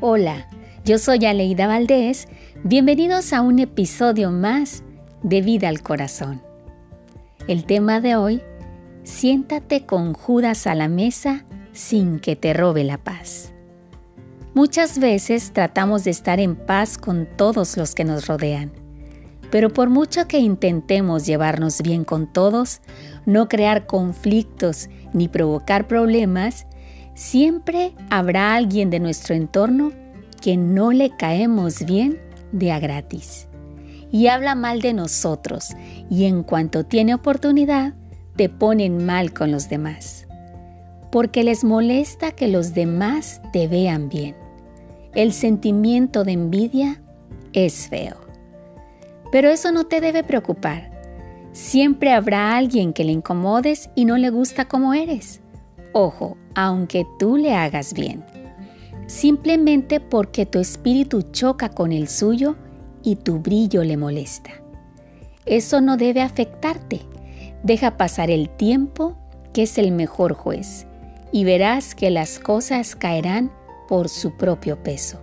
[0.00, 0.48] Hola,
[0.84, 2.28] yo soy Aleida Valdés.
[2.64, 4.82] Bienvenidos a un episodio más
[5.22, 6.42] de Vida al Corazón.
[7.46, 8.42] El tema de hoy,
[9.04, 13.52] siéntate con Judas a la mesa sin que te robe la paz.
[14.54, 18.72] Muchas veces tratamos de estar en paz con todos los que nos rodean,
[19.50, 22.80] pero por mucho que intentemos llevarnos bien con todos,
[23.24, 26.66] no crear conflictos ni provocar problemas,
[27.14, 29.92] siempre habrá alguien de nuestro entorno
[30.40, 32.20] que no le caemos bien
[32.52, 33.48] de a gratis.
[34.10, 35.70] Y habla mal de nosotros
[36.10, 37.94] y en cuanto tiene oportunidad,
[38.36, 40.26] te ponen mal con los demás.
[41.10, 44.34] Porque les molesta que los demás te vean bien.
[45.14, 47.02] El sentimiento de envidia
[47.52, 48.16] es feo.
[49.30, 50.90] Pero eso no te debe preocupar.
[51.52, 55.40] Siempre habrá alguien que le incomodes y no le gusta como eres.
[55.92, 58.24] Ojo, aunque tú le hagas bien.
[59.06, 62.56] Simplemente porque tu espíritu choca con el suyo
[63.02, 64.50] y tu brillo le molesta.
[65.44, 67.00] Eso no debe afectarte.
[67.62, 69.16] Deja pasar el tiempo,
[69.52, 70.86] que es el mejor juez,
[71.30, 73.52] y verás que las cosas caerán
[73.88, 75.20] por su propio peso.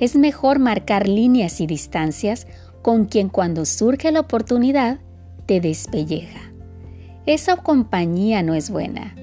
[0.00, 2.46] Es mejor marcar líneas y distancias
[2.82, 4.98] con quien cuando surge la oportunidad
[5.46, 6.52] te despelleja.
[7.26, 9.14] Esa compañía no es buena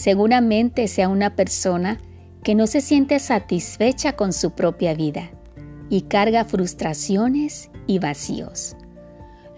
[0.00, 1.98] seguramente sea una persona
[2.42, 5.30] que no se siente satisfecha con su propia vida
[5.90, 8.76] y carga frustraciones y vacíos.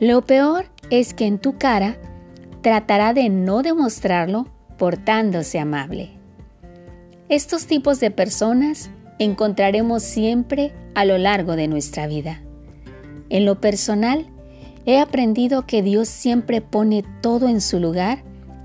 [0.00, 1.96] Lo peor es que en tu cara
[2.60, 4.48] tratará de no demostrarlo
[4.78, 6.10] portándose amable.
[7.28, 12.42] Estos tipos de personas encontraremos siempre a lo largo de nuestra vida.
[13.30, 14.26] En lo personal,
[14.86, 18.24] he aprendido que Dios siempre pone todo en su lugar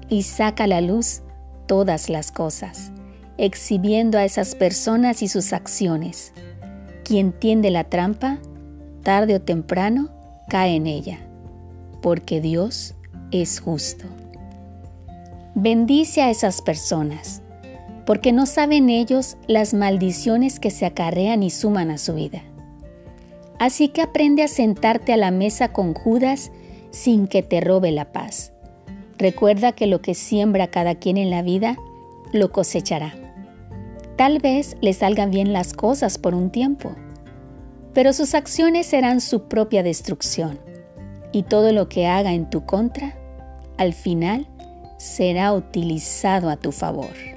[0.10, 1.22] y saca la luz
[1.68, 2.92] todas las cosas,
[3.38, 6.34] exhibiendo a esas personas y sus acciones.
[7.04, 8.40] Quien tiende la trampa,
[9.04, 10.10] tarde o temprano,
[10.50, 11.20] cae en ella,
[12.02, 12.96] porque Dios
[13.32, 14.06] es justo.
[15.54, 17.42] Bendice a esas personas,
[18.06, 22.42] porque no saben ellos las maldiciones que se acarrean y suman a su vida.
[23.60, 26.52] Así que aprende a sentarte a la mesa con Judas
[26.92, 28.54] sin que te robe la paz
[29.18, 31.78] Recuerda que lo que siembra cada quien en la vida,
[32.32, 33.16] lo cosechará.
[34.16, 36.96] Tal vez le salgan bien las cosas por un tiempo,
[37.94, 40.60] pero sus acciones serán su propia destrucción,
[41.32, 43.18] y todo lo que haga en tu contra,
[43.78, 44.48] al final,
[44.98, 47.37] será utilizado a tu favor.